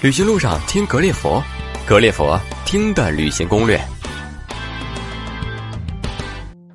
[0.00, 1.42] 旅行路上听格列佛，
[1.84, 3.76] 格列佛听的旅行攻略。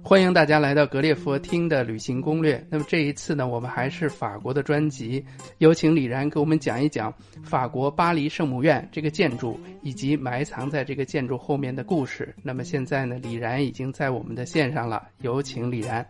[0.03, 2.61] 欢迎大家来到格列佛听的旅行攻略。
[2.69, 5.25] 那么这一次呢，我们还是法国的专辑，
[5.59, 7.13] 有请李然给我们讲一讲
[7.45, 12.35] 法国巴黎圣母院这个建筑以及埋藏在这个建筑后面的故事。
[12.43, 16.05] 那么现在呢，李然已经在我们的线上了，有请李然。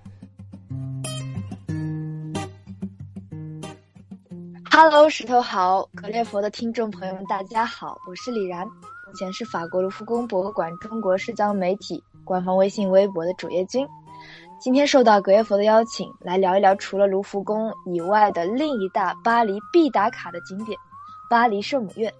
[4.75, 13.87] Hello，石头好，格列佛的听众朋友们，大家好，我是李然，目前是法国卢浮宫博物馆中国社交媒体官方微信微博的主页君。
[14.59, 20.75] 今天受到格列佛的邀请，来聊一聊除了卢浮宫以外的另一大巴黎必打卡的景点——
[21.29, 22.11] 巴黎圣母院。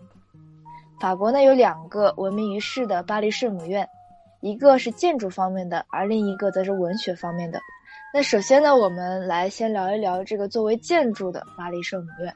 [0.99, 3.89] 法国呢有两个闻名于世的巴黎圣母院，
[4.41, 7.59] 一个是建筑方面的，而另一个则是文学方面的。
[8.15, 12.31] 那首先呢，我们来先聊一聊这个作为建筑的巴黎圣母院。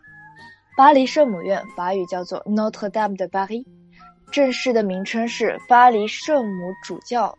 [0.76, 3.64] 巴黎圣母院法语叫做 Notre Dame de Paris，
[4.32, 7.38] 正式的名称是巴黎圣母主教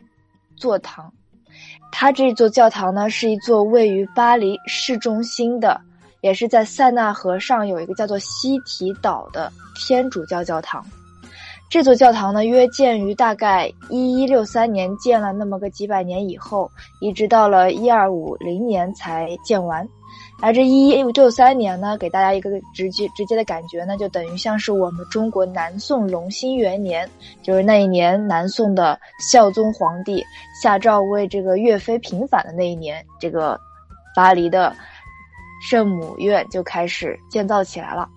[0.55, 1.13] 座堂。
[1.91, 5.81] 它这座教堂呢，是一座位于巴黎市中心的，
[6.21, 10.81] 也是在塞纳河上有一个叫做西提岛的天主教教堂。
[11.69, 19.87] 这座教堂呢，约建于大概一一六三年，建了那么个几百年以后，一直到了一二五零年才建完。
[20.41, 27.07] 而这一一六三年呢，给大家一个直接直接的感觉呢，就等于像是我们中国南宋隆兴元年，
[27.43, 30.25] 就是那一年南宋的孝宗皇帝
[30.63, 33.59] 下诏为这个岳飞平反的那一年，这个
[34.15, 34.75] 巴黎的
[35.69, 38.09] 圣母院就开始建造起来了。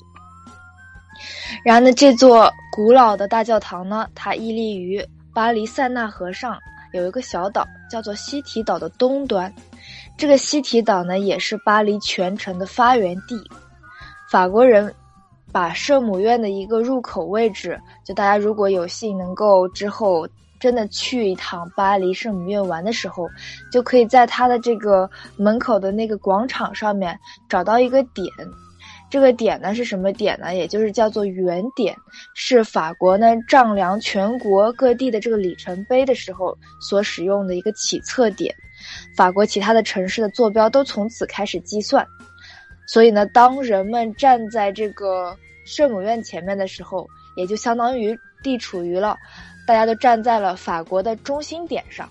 [1.65, 6.59] 然后呢，这座古老的大教堂呢，它屹立于巴黎塞纳河上，
[6.93, 9.53] 有一个小岛叫做西提岛的东端。
[10.17, 13.43] 这个西提岛呢，也是巴黎全城的发源地。
[14.31, 14.95] 法国人
[15.51, 20.27] 把圣母院的一个入口位置，就大家如果有幸能够之后
[20.61, 23.29] 真的去一趟巴黎圣母院玩的时候，
[23.71, 27.19] 就可以在它的这个门口的那个广场上面
[27.49, 28.27] 找到一个点。
[29.13, 30.55] 这个点呢是什么点呢？
[30.55, 31.95] 也就是叫做原点，
[32.35, 38.55] 是法国呢丈量全国各地的这个里程碑的时候所使用的一个起测点。
[39.15, 42.07] 法国其他的城市的坐标都从此开始计算。
[42.87, 45.37] 所以呢，当人们站在这个
[45.67, 47.07] 圣母院前面的时候，
[47.37, 49.19] 也就相当于地处于了，
[49.67, 52.09] 大家都站在了法国的中心点上。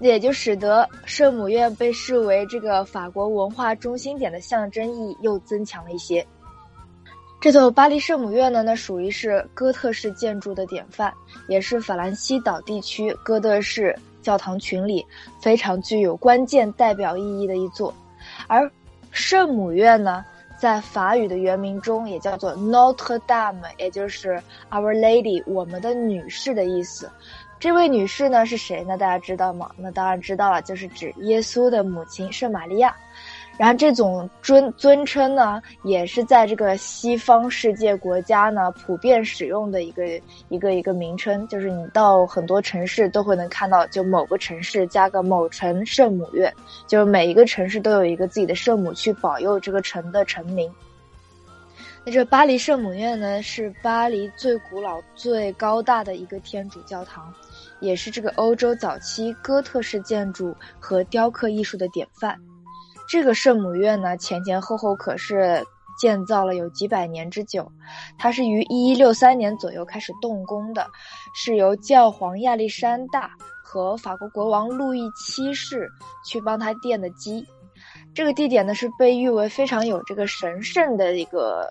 [0.00, 6.26] 也就使得圣母院被视为这个法国文化中心点的象征意义又增强了一些。
[7.40, 11.12] 这座巴黎圣母院呢，那属于是哥特式建筑的典范，
[11.48, 15.04] 也是法兰西岛地区哥特式教堂群里
[15.40, 17.94] 非常具有关键代表意义的一座。
[18.46, 18.70] 而
[19.10, 20.22] 圣母院呢，
[20.58, 24.38] 在法语的原名中也叫做 Notre Dame，也就是
[24.70, 27.10] Our Lady，我们的女士的意思。
[27.60, 28.96] 这位女士呢是谁呢？
[28.96, 29.70] 大家知道吗？
[29.76, 32.96] 那当然知道了，就是指耶稣的母亲圣玛利亚。
[33.58, 40.06] 然后这种尊尊称呢，也是在这个西方世界国家呢普遍使用的一个
[40.48, 41.46] 一个一个名称。
[41.48, 46.50] 就是你到很多城市都会能看到，就某个城市加个某城圣母院，
[46.86, 50.72] 就是每一个城市都有一个自己的圣母去保佑这个城的臣民。
[52.02, 57.30] 那这巴黎圣母院呢，是巴黎最古老、最高大的一个天主教堂。
[57.80, 62.36] 也是这个欧洲早期哥特式建筑和雕刻艺术的典范。
[63.08, 65.64] 这个圣母院呢，前前后后可是
[65.98, 67.70] 建造了有几百年之久。
[68.18, 70.86] 它是于一一六三年左右开始动工的，
[71.34, 73.30] 是由教皇亚历山大
[73.64, 75.90] 和法国国王路易七世
[76.24, 77.44] 去帮他奠的基。
[78.14, 81.66] 这个地点呢，是被誉为非常有这个神圣的一个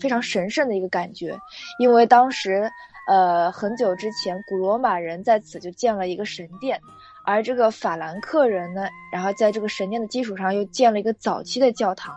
[0.00, 1.38] 非常神圣的一个感觉，
[1.78, 2.70] 因为当时。
[3.10, 6.80] 呃，很久之前，古罗马人在此就建了一个神殿，
[7.24, 12.14] 而这个法兰克人呢，然后在这个神殿的基础上又建了一个早期的教堂，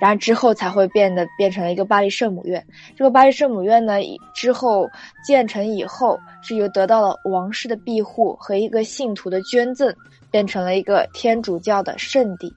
[0.00, 2.66] 然后之后才会变得变成了一个巴黎圣母院。
[2.96, 3.94] 这个巴黎圣母院呢，
[4.34, 4.90] 之后
[5.24, 9.94] 建成以后，是由得到了王室的庇护和一个信徒的捐赠，
[10.32, 12.52] 变成了一个天主教的圣地。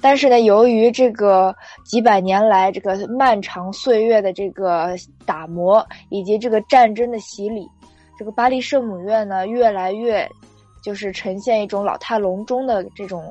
[0.00, 1.54] 但是呢，由于这个
[1.84, 7.68] 几百年来这个漫长岁月的这个打磨，以及这个战争的洗礼，
[8.18, 10.28] 这个巴黎圣母院呢，越来越
[10.82, 13.22] 就是呈现一种老态龙钟的这种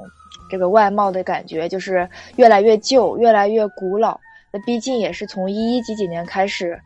[0.50, 4.20] 这个外貌的感觉，就是越来越旧，越来越古老。
[4.52, 6.80] 那毕竟也是从一一几几年开始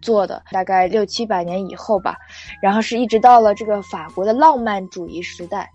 [0.00, 2.16] 做的，大概六七百年以后吧，
[2.60, 5.70] 然后是一直到了这个法国的浪漫主义时代。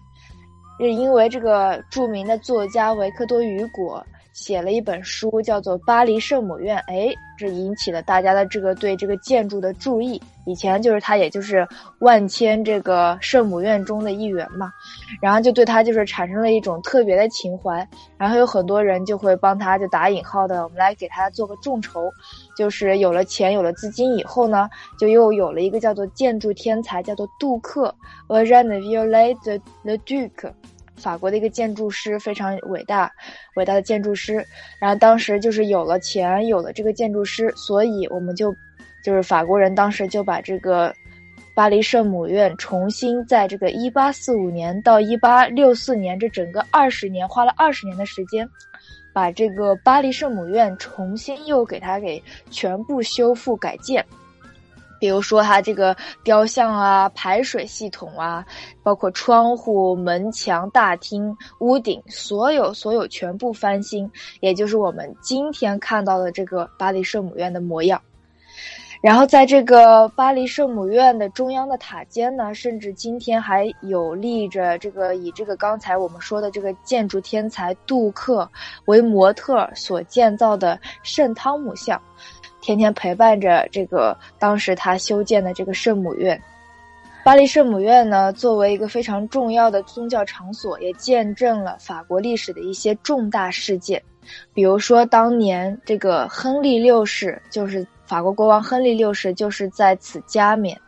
[0.85, 4.05] 是因为这个著名的作家维克多·雨果
[4.37, 6.77] 写了一本书，叫做《巴黎圣母院》。
[6.85, 10.21] 哎，这引起了大家的这个对这个建筑的注意。
[10.45, 11.67] 以前就是他，也就是
[11.99, 14.71] 万千这个圣母院中的一员嘛，
[15.19, 17.85] 然后就对他就是产生了一种特别的情怀。
[18.15, 22.07] 然后有很多人就会帮他就打引号的，我们来给他做个众筹。
[22.55, 24.69] 就是有了钱，有了资金以后呢，
[24.99, 27.93] 就又有了一个叫做建筑天才，叫做杜克
[28.27, 29.35] e u g e n e Viollet
[29.83, 30.53] de Duc。
[30.97, 33.11] 法国的一个建筑师非常伟大，
[33.55, 34.45] 伟大的建筑师。
[34.79, 38.53] 然后当时就是有了钱，有了这个建筑师，所以我们就，
[39.03, 40.93] 就是法国人当时就把这个
[41.55, 48.47] 巴黎圣母院重新在这个一八四五年到一八六四年这整个二十年，花了二十年的时间，
[49.13, 52.21] 把这个巴黎圣母院重新又给它给
[52.51, 54.05] 全部修复改建。
[54.99, 58.45] 比如说，它这个雕像啊、排水系统啊，
[58.83, 64.09] 包括窗户、门墙、大厅、屋顶，所有所有全部翻新，
[64.39, 68.01] 也就是我们今天看到的这个巴黎圣母院的模样。
[68.99, 78.49] 然后，在这个巴黎圣母院的中央的塔尖呢，甚至今天还有立着这个以这个刚才我们说的这个建筑天才杜克
[78.85, 82.01] 为模特所建造的圣汤姆像。
[82.61, 86.41] 天天陪伴着这个当时他修建的这个圣母院，
[87.23, 94.01] 巴黎圣母院呢，作为一个非常重要的宗教场所，也见证了法国历史的一些重大事件，
[94.53, 100.79] 比如说当年这个亨利六世，就是法国国王亨利六世，就是在此加冕，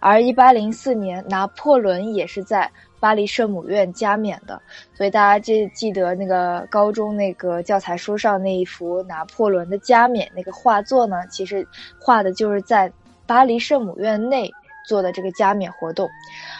[0.00, 2.70] 而一八零四年拿破仑也是在。
[3.02, 4.62] 巴黎圣母院加冕的，
[4.94, 11.66] 所以大家记记得那个高中那个教材书上那一幅拿破仑的加冕那个画作呢，其实
[11.98, 12.92] 画的就是在
[13.26, 14.48] 巴黎圣母院内。
[14.84, 16.08] 做的这个加冕活动，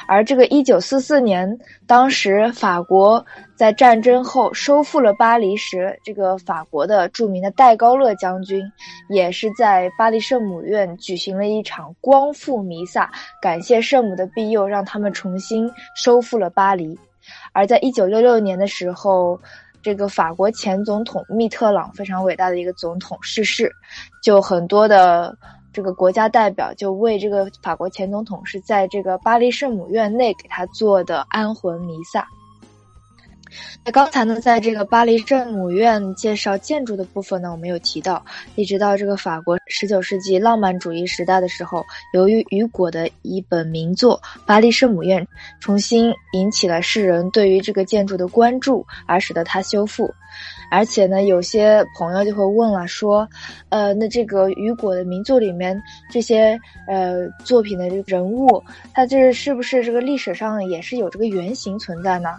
[0.07, 3.25] 而这个一九四四年，当时法国
[3.57, 8.63] 在战争后收复了巴黎时，这个法国的著名的戴高乐将军，
[9.09, 13.11] 也是在巴黎圣母院举行了一场光复弥撒，
[13.41, 16.99] 感谢圣母的庇佑，让他们重新收复了巴黎。
[17.53, 19.41] 而在一九六六年的时候，
[19.83, 23.73] 这个法国前总统密特朗非常伟大的一个总统逝世，
[24.23, 25.37] 就很多的。
[25.73, 32.29] 这个国家代表就为这个法国前总统是在这个巴黎圣母院内给他做的安魂弥撒。
[33.84, 41.84] 那刚才呢，在这个巴黎圣母院介绍建筑的部分呢，我们有提到，一直到这个法国十九世纪浪漫主义时代的时候，
[42.14, 45.22] 由于雨果的一本名作《巴黎圣母院》
[45.60, 50.12] 重新引起了世人对于这个建筑的关注，而使得它修复。
[50.70, 53.28] 而且呢，有些朋友就会问了，说，
[53.69, 55.78] 呃，那这个雨果的名作里面
[56.10, 58.62] 这些呃作品的这个人物，
[58.94, 62.31] 他这是不是这个历史上也是有这个原型存在呢？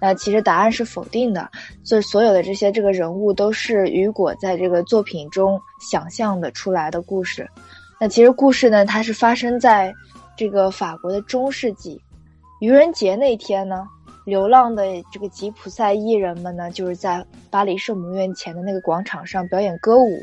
[0.00, 1.50] 那其实答案是否定的，
[1.84, 7.48] 所以所有的这些这个人物都是雨果在这个作品中想象的出来的故事。
[8.00, 9.92] 那其实故事呢，它是发生在
[10.36, 12.00] 这个法国的中世纪，
[12.60, 13.86] 愚人节那天呢。
[14.24, 20.16] 流浪的这个吉普赛艺人们呢，就是在巴黎圣母院前的那个广场上表演歌舞，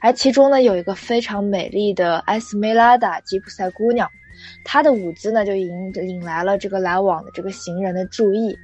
[0.00, 4.08] 而其中呢有一个非常美丽的埃斯梅拉达吉普赛姑娘，
[4.64, 8.56] 她的舞姿呢就引引来了这个来往的这个行人的注意，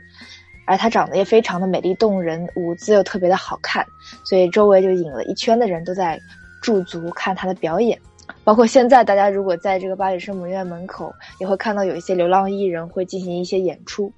[0.65, 3.87] 而她长得也非常的美丽动人，舞姿又特别的好看，
[4.25, 6.19] 所以周围就引了一圈的人都在
[6.62, 7.99] 驻足看她的表演，
[8.44, 14.13] 包括现在大家如果在这个巴黎圣母院门口，也会看到有一些流浪艺人会进行一些演出。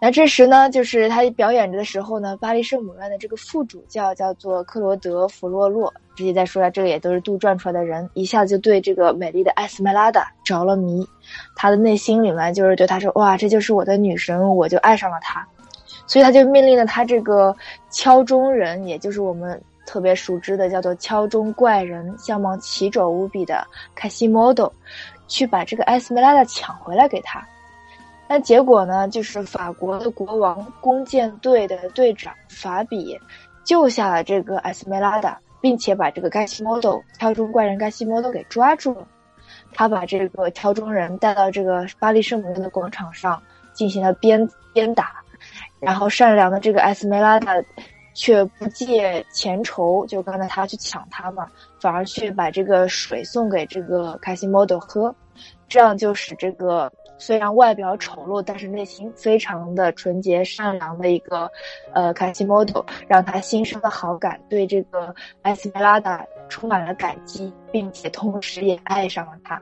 [0.00, 11.06] 那这时呢，就是他表演着的时候呢，巴黎圣母院的这个副主教叫做克罗德·弗洛洛，直接再说下，这个也都是杜撰出来的人，一下就对这个美丽的艾斯梅拉达着了迷，
[11.56, 15.46] 他的内心里面就是对他说：“哇，这就是我的女神，我就爱上了她。”
[16.06, 17.56] 所以他就命令了他这个
[17.88, 24.70] 敲钟人，也就是我们特别熟知的叫做敲钟怪人，相貌奇丑无比的卡西莫多，
[25.28, 27.42] 去把这个艾斯梅拉达抢回来给他。
[28.26, 29.06] 那结果呢？
[29.08, 33.20] 就是法国的国王弓箭队的队长法比
[33.64, 39.06] 救下了这个埃斯梅拉达，并且把这个盖西莫多敲钟怪人盖西莫多给抓住了。
[39.74, 43.40] 他把这个敲钟人带到这个巴黎圣母院的广场上
[43.74, 45.22] 进行了鞭鞭打，
[45.78, 47.52] 然后善良的这个埃斯梅拉达
[48.14, 51.46] 却不借前仇，就刚才他去抢他嘛，
[51.78, 55.14] 反而去把这个水送给这个盖西莫多喝，
[55.68, 56.90] 这样就使这个。
[57.18, 61.50] 虽然外表丑陋，但是内心非常的纯洁善良的一个，
[61.92, 69.60] 呃，卡西莫多，让他心生了好感，对这个艾斯梅拉达充满了感激，并且同时也爱上了他。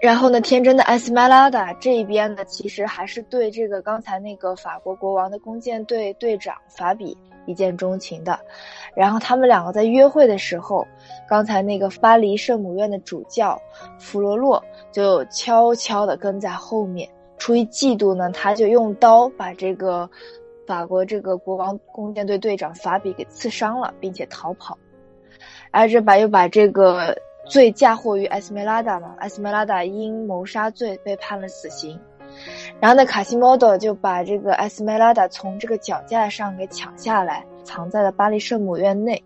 [0.00, 7.14] 然后呢，天真的艾斯梅拉达这一边呢，其实还是对这个刚才那个法国国王的弓箭队队长法比
[7.46, 8.38] 一见钟情的。
[8.94, 10.86] 然后他们两个在约会的时候，
[11.28, 13.60] 刚才那个巴黎圣母院的主教
[13.98, 20.10] 弗罗洛就悄悄地跟在后面，出于嫉妒呢，他就用刀把这个
[20.66, 24.76] 法国这个国王弓箭队队长法比给刺伤了，并且逃跑。
[25.70, 27.16] 而这把又把这个
[27.46, 31.98] 罪嫁祸于艾斯梅拉达嘛，艾斯梅拉达因谋杀罪被判了死刑。
[32.80, 39.22] 然后呢，卡西莫多就把这个埃斯梅拉达从这个脚架上给抢下来，藏在了巴黎圣母院内。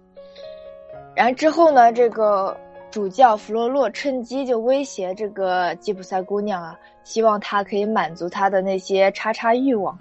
[1.14, 2.56] 然后之后呢，这个
[2.90, 9.96] 主教弗洛洛趁机就威胁这个吉普赛姑娘啊，希望她可以满足他的那些叉叉欲望。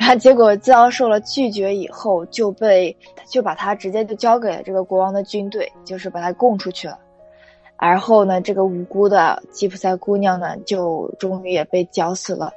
[0.00, 6.96] 然后结果遭受了拒绝以后，就被就把他直接就交给了这个国王的军队，就是把他供出去了。
[7.78, 12.52] 而后呢，这个无辜的吉普赛姑娘呢，就终于也被绞死了。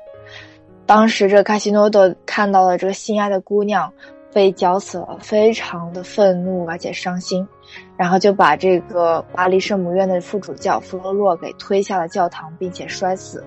[0.85, 3.93] 当时这卡西诺多看到了这个心爱的姑娘
[4.33, 7.47] 被绞死了，非常的愤怒而且伤心，
[7.95, 13.43] 然后就把这个巴黎圣母院的副主教弗洛洛给推下了教堂，并且摔死。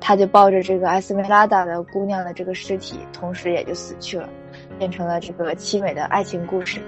[0.00, 4.28] 他就抱着这个埃斯梅拉达的姑娘的这个尸体，同时也就死去了，
[4.78, 6.80] 变成了这个凄美的爱情故事。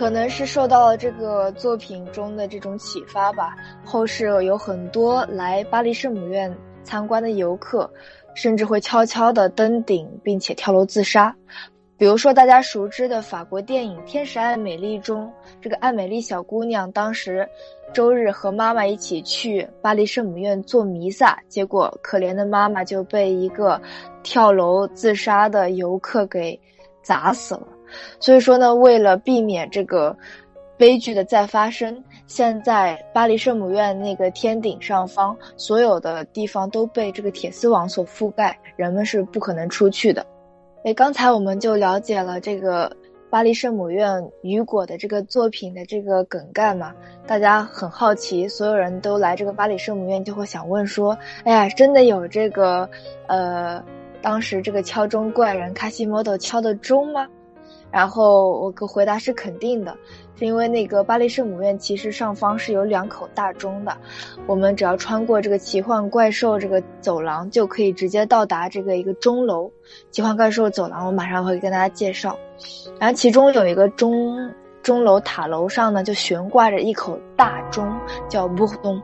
[0.00, 3.54] 可能是受到了这个作品中的这种启发吧，
[3.84, 6.50] 后世有很多来巴黎圣母院
[6.82, 7.88] 参观的游客，
[8.32, 11.36] 甚至会悄悄地登顶并且跳楼自杀。
[11.98, 15.30] 比如说大家熟知的法国电影《天使爱美丽》中，
[15.60, 17.46] 这个爱美丽小姑娘当时
[17.92, 23.78] 周日和妈妈一起去巴黎圣母院做弥撒，结果可怜的妈妈就被一个
[24.22, 26.58] 跳楼自杀的游客给
[27.02, 27.66] 砸死了。
[28.18, 30.16] 所以说呢，为了避免这个
[30.76, 40.24] 悲剧的再发生，现在巴黎圣母院那个天顶上方所有的地方都被这个铁丝网所覆盖，人们是不可能出去的。
[40.84, 42.90] 哎，刚才我们就了解了这个
[43.28, 46.94] 巴黎圣母院雨果的这个作品的这个梗概嘛，
[47.26, 52.88] 大家很好奇，所有人都来这个巴黎圣母院就会想问说：哎呀，真的有这个
[53.26, 53.84] 呃，
[54.22, 57.28] 当时这个敲钟怪人卡西莫多敲的钟吗？
[57.90, 59.96] 然后我个回答是肯定的，
[60.36, 63.96] 是因为那个巴黎圣母院其实上方是有两口大钟的，
[64.46, 69.70] 我们只要穿过这个奇幻怪兽这个走廊，就可以直接到达这个一个钟楼。
[70.10, 72.38] 奇幻怪兽走廊，我马上会跟大家介绍。
[72.98, 74.50] 然后其中有一个钟
[74.82, 77.92] 钟楼塔楼上呢，就悬挂着一口大钟，
[78.28, 79.02] 叫布东。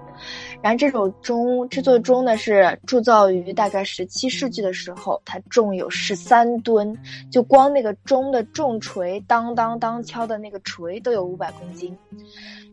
[0.67, 6.99] 然后这种钟，这座钟呢是铸造于大概十七世纪的时候，它重有十三吨，
[7.31, 11.97] 就光那个钟的重锤，当当当敲的那个锤都有五百公斤。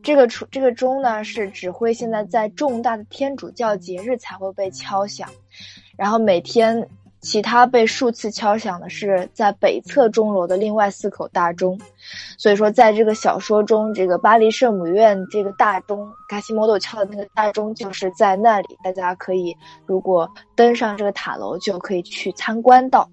[0.01, 5.29] 这个锤，这个钟呢是指挥现在在重大的天主教节日才会被敲响，
[5.95, 6.89] 然后每天。
[7.23, 11.79] 其他被数次敲响的是在北侧钟楼的另外四口大钟，
[12.37, 18.77] 所以说在这个小说中，这个巴黎圣母院这个大钟，卡西莫多敲的那个大钟就是在那里。
[18.83, 23.09] 大家可以如果登上这个塔楼，就可以去参观到。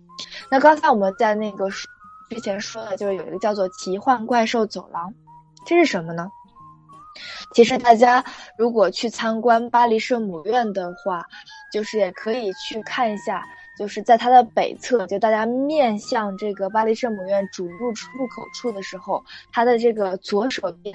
[0.50, 5.14] 那刚才我们在那个之前说的，就是有一个叫做奇幻怪兽走廊，
[5.64, 6.28] 这是什么呢？
[7.54, 8.24] 其实大家
[8.58, 11.24] 如果去参观巴黎圣母院的话，
[11.72, 13.40] 就是也可以去看一下。
[13.80, 20.94] 就是在它的北侧，就大家面向这个巴黎圣母院主入出入口处的时候，它的这个左手边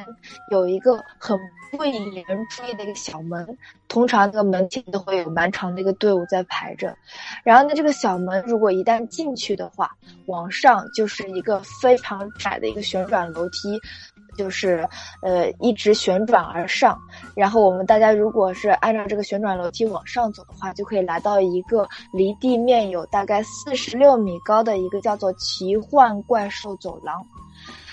[0.51, 1.35] 有一个很
[1.71, 6.95] 不引人注意的一个小门，通常这个门前都会有蛮长的一个队伍在排着。
[7.43, 9.89] 然后呢，这个小门如果一旦进去的话，
[10.27, 13.81] 往上就是一个非常窄的一个旋转楼梯。
[14.37, 14.87] 就是，
[15.21, 16.99] 呃，一直旋转而上，
[17.35, 27.25] 然后我们大家如果是按照这个旋转楼梯往上走的话，就可以来到一个离地面有大概四十六米高的一个叫做奇幻怪兽走廊，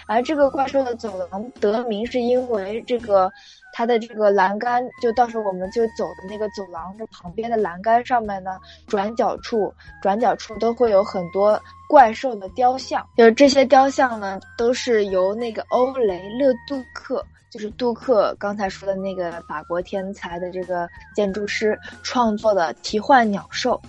[0.07, 3.31] 而这个怪兽的走廊得名是因为这个。
[3.73, 13.07] 它的这个栏杆，就到时候我们就走的那个走廊的旁边的栏杆上面呢，转角处，转角处都会有很多怪兽的雕像。
[13.17, 23.81] 就是这些雕像呢，都是由那个欧雷勒杜克，就是杜克刚才说的那个法国天才的这个建筑师创作的奇幻鸟兽。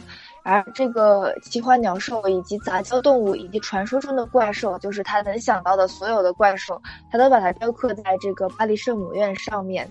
[0.44, 9.90] 而这个奇幻鸟兽以及杂交动物以及传说中的怪兽，就是他能想到的所有的怪兽，他都把它雕刻在这个巴黎圣母院上面，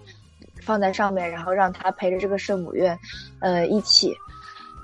[0.61, 2.99] 放在上面，然后让他陪着这个圣母院，
[3.41, 4.15] 呃，一起。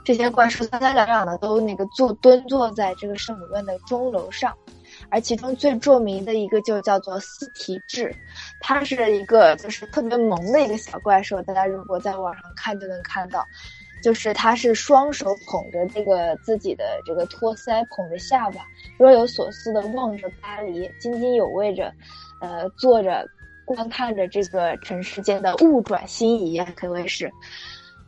[0.04, 4.56] 这些怪兽三三两两的都那个坐蹲坐在这个圣母院的钟楼上，
[5.10, 8.10] 而其中最著名的一个就叫做斯提治，
[8.62, 13.44] 它是一个就是特别萌的一个小怪兽，大家如果在网上看就能看到，
[14.02, 18.66] 就是他是双手捧着这个自己的这个托腮，捧着下巴，
[18.98, 21.92] 若有所思的望着巴黎，津津有味着，
[22.40, 23.26] 呃，坐着
[23.64, 27.30] 观看着这个尘世间的物转星移，可谓是。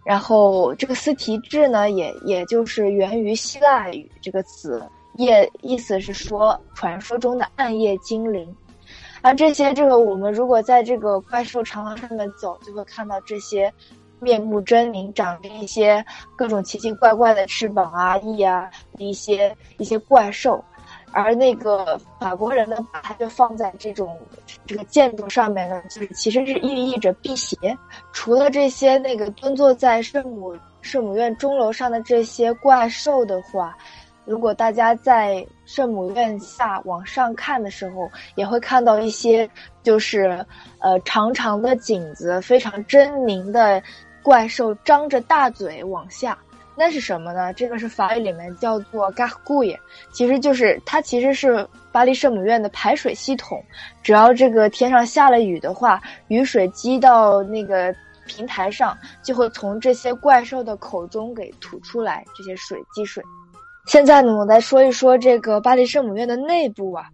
[0.05, 4.83] 然后这个斯提治呢，也也就是源于希腊语这个词。
[5.17, 8.57] 夜意思是说，传说中的暗夜精灵，
[9.21, 13.71] 而这些这个我们如果在这个怪兽长廊上面走，就会看到这些
[14.21, 16.05] 面目狰狞、长着一些
[16.37, 20.62] 各种奇奇怪怪的翅膀啊、翼啊一些一些怪兽，
[21.12, 24.19] 而那个法国人呢，把它就放在这种
[24.67, 27.57] 这个建筑上面呢，就是其实是寓意着辟邪。
[28.12, 33.77] 除了这些那个蹲坐在圣母圣母院钟楼上的这些怪兽的话。
[34.27, 39.49] 如果大家在圣母院下往上看的时候，也会看到一些，
[39.83, 40.47] 就是
[40.79, 43.83] 呃长长的颈子、非常狰狞的
[44.23, 46.39] 怪兽，张着大嘴往下。
[46.77, 47.53] 那是什么呢？
[47.53, 49.79] 这个是法语里面叫做 g a r g o u i
[50.12, 53.62] 其实就是它其实是巴黎圣母院的排水系统。
[54.03, 57.95] 只要这个天上下了雨的话，雨水积到那个
[58.27, 63.23] 平台上，就会从这些怪兽的口中给吐出来这些水积水。
[63.87, 67.05] 现在呢，我来说一说这个巴黎圣母院的内部啊，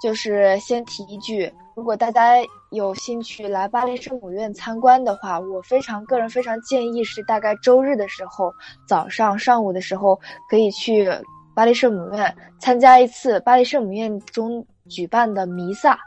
[0.00, 2.34] 就是先提一句，如果大家
[2.70, 8.52] 有兴趣来巴黎圣母院参观的话，我非常个人非常建议是大概周日的时候
[8.86, 10.20] 早上上午的时候
[10.50, 11.08] 可以去
[11.54, 15.98] 巴黎圣母院参加一次巴黎圣母院中举办的弥撒，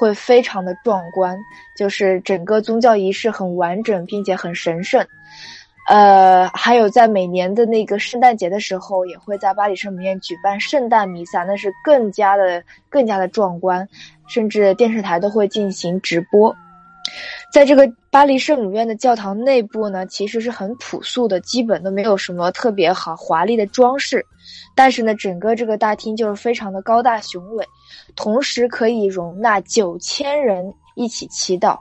[0.00, 1.36] 会非常的壮观，
[1.76, 5.06] 就是整个宗教仪式很完整并且很神圣。
[5.88, 13.88] 呃，还有在每年的那个圣诞节的时候，也会在巴黎圣母院举办圣诞弥撒，那是更加的、更加的壮观，
[14.28, 16.54] 甚至电视台都会进行直播。
[17.50, 24.22] 在这个巴黎圣母院的教堂内部呢，其实是很朴素的，基本都没有什么特别好华丽的装饰，
[24.74, 27.64] 但是呢，整个这个大厅就是非常的高大雄伟，
[28.14, 31.78] 同时可以容纳九千人一起祈祷。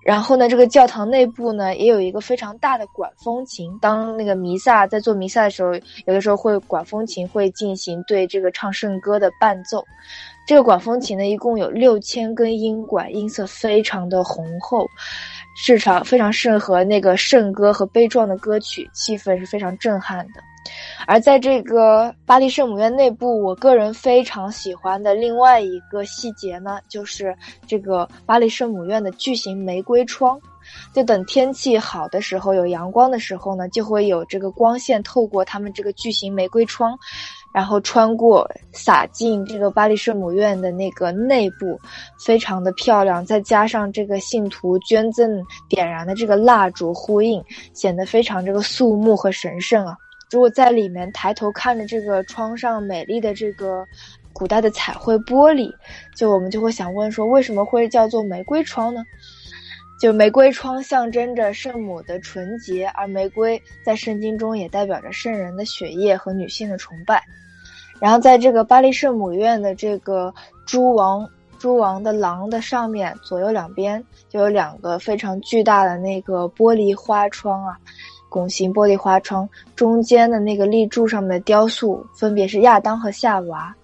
[0.00, 3.76] 然后呢，这个教堂内部呢也有一个非常大的管风琴。
[3.78, 5.74] 当那个弥撒在做弥撒的时候，
[6.06, 9.84] 有的时候会管风琴会进行对这个唱圣歌的伴奏。
[10.46, 14.88] 这个管风琴呢，一共有六千根音管，音色非常的浑厚，
[15.60, 20.40] 市场非常适合那个圣歌和悲壮的歌曲，气氛是非常震撼的。
[21.04, 30.40] 而在这个巴黎圣母院内部，我个人非常喜欢的另外一个细节呢，就是这个巴黎圣母院的巨型玫瑰窗。
[30.92, 36.96] 就等天气好的时候，有阳光的时候呢，就会有这个光线透过他们这个巨型玫瑰窗，
[37.52, 41.78] 然后穿过洒进这个巴黎圣母院的那个内部，
[42.24, 43.24] 非常的漂亮。
[43.24, 49.96] 再加上这个信徒捐赠点燃的这个蜡烛呼应，显得非常这个肃穆和神圣啊。
[50.30, 53.84] 如果在里面抬头看着这个窗上美丽的这个
[54.32, 55.72] 古代的彩绘玻璃，
[56.14, 59.02] 就我们就会想问说，为什么会叫做玫瑰窗呢？
[59.98, 67.22] 就玫瑰窗象征着圣母的纯洁，而玫瑰在圣经中也代表着圣人的血液和女性的崇拜。
[68.00, 70.32] 然后在这个巴黎圣母院的这个
[70.64, 77.76] 诸王诸王的廊的上面，左右两边就有两个非常巨大的那个玻璃花窗啊。
[78.30, 83.74] 拱形玻璃花窗中间的那个立柱上面的雕塑分别是亚当和夏娃，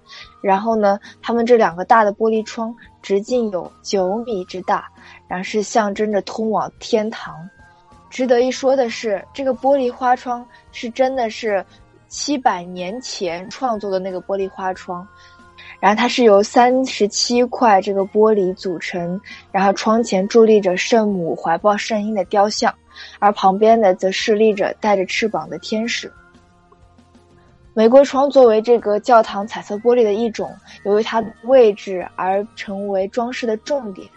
[0.42, 4.90] 然后呢，他们这两个大的玻璃窗直径有九米之大，
[5.28, 7.36] 然后是象征着通往天堂。
[8.08, 11.62] 值得一说的是，这个玻璃花窗是真的是
[12.08, 15.06] 七百年前创作的那个玻璃花窗，
[15.80, 19.20] 然后它是由三十七块这个玻璃组成，
[19.52, 22.74] 然后窗前伫立着圣母怀抱圣婴的雕像。
[23.18, 26.10] 而旁边的则侍立着带着翅膀的天使。
[27.76, 30.48] 玫瑰窗作为这个教堂彩色玻璃的一种，
[30.84, 34.08] 由于它的位置而成为装饰的重点。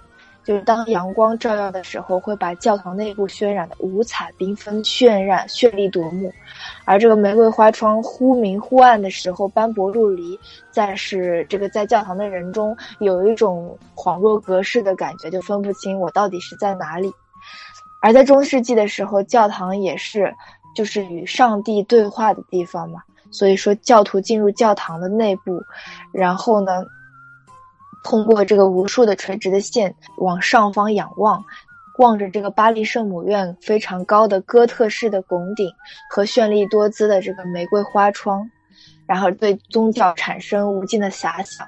[0.44, 6.32] 就是当阳光照耀的时候，会把教堂内部渲染的五彩缤纷、渲染绚丽夺目。
[6.86, 10.40] 而这个玫瑰花窗忽明忽暗的时候，斑驳陆离，
[10.72, 17.12] 在使这个在教堂的人中有一种恍若隔世的感觉，就分不清我到底是在哪里。
[18.02, 20.34] 而在中世纪的时候，教堂也是
[20.76, 23.02] 就是与上帝对话的地方嘛。
[23.32, 25.62] 所以说，教徒进入教堂的内部，
[26.12, 26.86] 然后呢，
[28.04, 31.44] 通过这个无数的垂直的线往上方仰望，
[32.00, 35.70] 望着这个巴黎圣母院非常高的哥特式的拱顶
[36.10, 38.50] 和绚丽多姿的这个玫瑰花窗，
[39.06, 41.68] 然后对宗教产生无尽的遐想。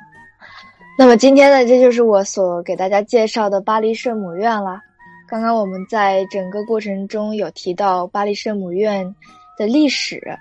[0.98, 4.80] 那么今天呢，这就是我所给大家介绍的巴黎圣母院了。
[5.28, 9.15] 刚刚我们在整个过程中有提到巴黎圣母院
[9.58, 10.38] 的历史，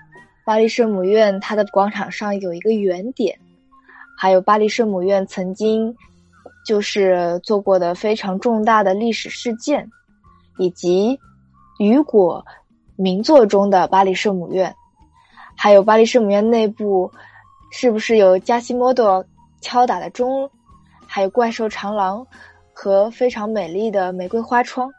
[0.49, 3.37] 巴黎圣母院它的广场上有一个圆点，
[4.17, 5.95] 还有巴黎圣母院曾经
[6.65, 9.87] 就是做过的非常重大的历史事件，
[10.57, 11.19] 以及
[11.77, 12.43] 雨果
[12.95, 14.75] 名作中的巴黎圣母院，
[15.55, 17.11] 还有巴黎圣母院内部
[17.71, 19.23] 是不是有加西莫多？
[19.61, 20.49] 敲打的钟，
[21.05, 22.25] 还有怪兽长廊
[22.73, 24.91] 和非常美丽的玫瑰花窗。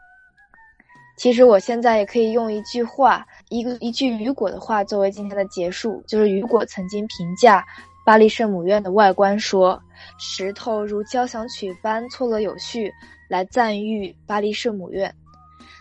[1.17, 7.63] 其实我现在也可以用一句话，一个一句雨果的话作为今天的结束，就是雨果曾经评价
[8.05, 9.79] 巴黎圣母院的外观说
[10.17, 12.91] ：“石头如交响曲般错落有序，
[13.29, 15.13] 来赞誉巴黎圣母院。”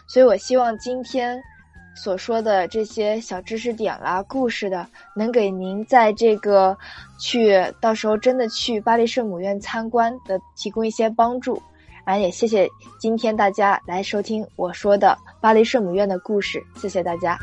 [0.08, 1.40] 所以我希望今天。
[1.92, 6.74] 所说的这些小知识点啦、故事的，能给您在这个
[7.18, 11.60] 去到时候真的去巴黎圣母院参观的提供一些帮助。
[12.06, 12.66] 然后也谢谢
[13.00, 17.36] 今天大家来收听我说的巴黎圣母院的故事，谢谢大家。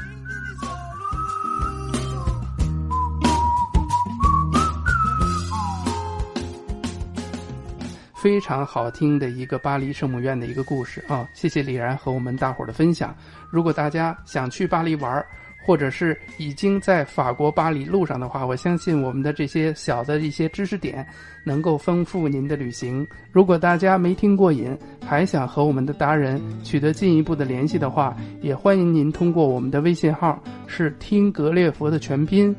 [8.27, 11.25] 非常好听的一个巴黎圣母院的一个故事啊！
[11.33, 13.15] 谢谢李然和我们大伙儿的分享。
[13.49, 15.25] 如果大家想去巴黎玩儿，
[15.65, 21.07] 或者是已经在法国巴黎路上的话，我相信我们的这些小的一些知识点
[21.45, 23.07] 能够丰富您的旅行。
[23.31, 30.37] 如果大家没听过瘾，还想和我们的达人取得进一步的联系的话，也欢迎您通过我们的微信号
[30.67, 32.53] 是听格列佛的全拼。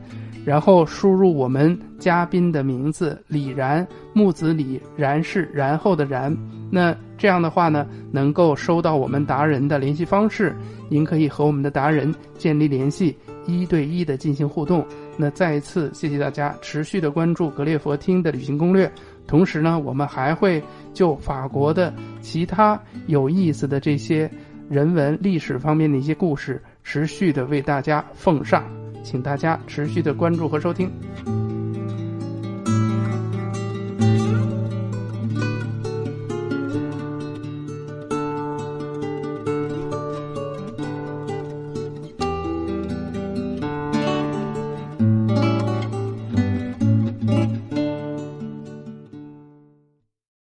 [0.49, 6.35] 然后输入我们嘉宾的名字李然木子李然是然后的然，
[6.71, 10.57] 那这样的话呢，能够收到我们达人的联系方式，
[10.89, 13.15] 您可以和我们的达人建立联系，
[13.47, 14.83] 一对一的进行互动。
[15.19, 18.91] 那再一次谢谢大家持续的关注格列佛听的旅行攻略，
[19.27, 20.63] 同时呢，我们还会
[20.95, 24.31] 就法国的其他有意思的这些
[24.71, 28.65] 人文历史方面的一些故事，持续的为大家奉上。
[29.09, 30.91] 请大家持续的关注和收听。